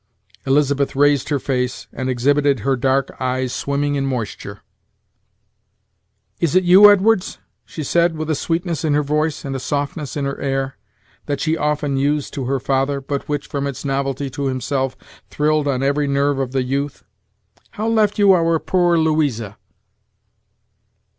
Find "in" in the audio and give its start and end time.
3.93-4.03, 8.83-8.95, 10.17-10.25